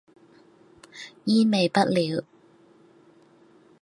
[1.25, 2.23] 煙味不了